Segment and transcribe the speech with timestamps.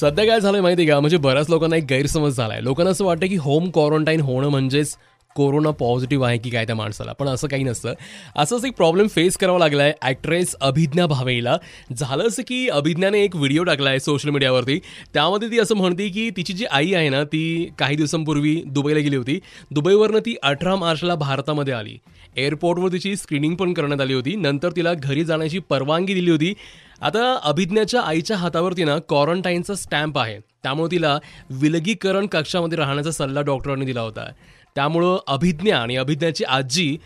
[0.00, 1.00] सध्या काय झालंय माहिती आहे का?
[1.00, 2.60] म्हणजे बऱ्याच लोकांना एक गैरसमज झालाय.
[2.60, 4.96] लोकांना असं वाटतं की होम क्वारंटाईन होणं म्हणजेच
[5.36, 7.12] कोरोना पॉझिटिव्ह आहे की काय त्या माणसाला?
[7.12, 7.92] पण असं काही नसतं.
[8.36, 11.56] असंच एक प्रॉब्लेम फेस करावा लागलाय ॲक्ट्रेस अभिज्ञा भावेला.
[11.96, 14.78] झालं असं की अभिज्ञाने एक व्हिडिओ टाकला आहे सोशल मीडियावरती
[15.14, 19.16] त्यामध्ये ती असं म्हणते की तिची जी आई आहे ना ती काही दिवसांपूर्वी दुबईला गेली
[19.16, 19.38] होती.
[19.70, 21.98] दुबईवरनं ती अठरा मार्चला भारतामध्ये आली.
[22.36, 24.36] एअरपोर्टवर तिची स्क्रीनिंग पण करण्यात आली होती.
[24.36, 26.54] नंतर तिला घरी जाण्याची परवानगी दिली होती.
[27.02, 30.38] आता अभिज्ञाच्या आईच्या हातावरती ना क्वारंटाईनचा स्टॅम्प आहे.
[30.62, 31.18] त्यामुळे तिला
[31.60, 34.26] विलगीकरण कक्षामध्ये राहण्याचा सल्ला डॉक्टरांनी दिला होता.
[34.74, 36.96] त्यामुळं अभिज्ञा आणि अभिज्ञाची आजी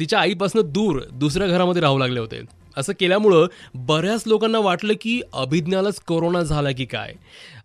[0.00, 2.40] तिच्या आईपासून दूर दुसऱ्या घरामध्ये राहू लागले होते.
[2.76, 3.46] असं केल्यामुळं
[3.86, 7.12] बऱ्याच लोकांना वाटलं की अभिज्ञालाच कोरोना झाला की काय?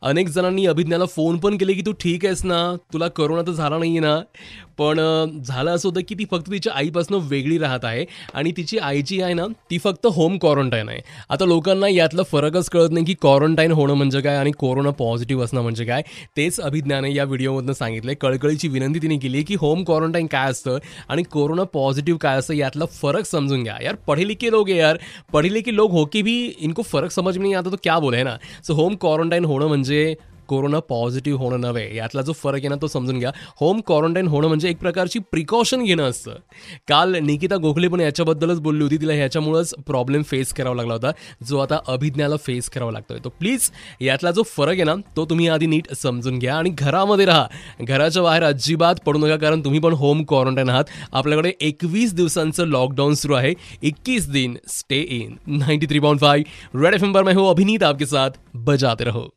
[0.01, 2.59] अनेक जणांनी अभिज्ञाला फोन पण केले की तू ठीक आहेस ना?
[2.93, 4.19] तुला कोरोना तर झाला नाही ना?
[4.77, 4.99] पण
[5.45, 9.21] झालं असं होतं की ती फक्त तिच्या आईपासून वेगळी राहत आहे आणि तिची आई जी
[9.21, 10.99] आहे ना ती फक्त होम क्वारंटाईन आहे.
[11.29, 15.61] आता लोकांना यातला फरकच कळत नाही की क्वारंटाईन होणं म्हणजे काय आणि कोरोना पॉझिटिव्ह असणं
[15.61, 16.01] म्हणजे काय
[16.37, 20.77] तेच अभिज्ञाने या व्हिडिओमधनं सांगितलं कळकळीची विनंती तिने केली की होम क्वारंटाईन काय असतं
[21.09, 23.77] आणि कोरोना पॉझिटिव्ह काय असतं यातला फरक समजून घ्या.
[23.81, 24.97] यार पढ़े लिखे लोक यार.
[25.33, 27.55] पढ़े लिखे लोग हो की भी इनको फरक समज में नहीं.
[27.55, 28.35] आता तो क्या बोले ना?
[28.63, 30.15] सो होम क्वारंटाईन होणं म्हणजे म्हणजे
[30.49, 33.31] कोरोना पॉझिटिव्ह होणं नव्हे यातला जो फरक आहे ना तो समजून घ्या.
[33.59, 36.35] होम क्वारंटाईन होणं म्हणजे एक प्रकारची प्रिकॉशन घेणं असतं.
[36.87, 41.11] काल निकिता गोखले पण याच्याबद्दलच बोलली होती तिला ह्याच्यामुळंच प्रॉब्लेम फेस करावा लागला होता
[41.47, 43.19] जो आता अभिज्ञाला फेस करावा लागतोय.
[43.23, 43.69] तो प्लीज
[44.01, 47.45] यातला जो फरक आहे ना तो तुम्ही आधी नीट समजून घ्या आणि घरामध्ये राहा.
[47.81, 50.83] घराच्या बाहेर अजिबात पडू नका कारण तुम्ही पण होम क्वारंटाईन आहात.
[51.13, 53.53] आपल्याकडे एकवीस दिवसांचं लॉकडाऊन सुरू आहे.
[53.81, 58.05] इक्कीस दिन stay in ninety three point five red F M पर मैं अभिनीत आपके
[58.05, 59.27] साथ बजाते रहो.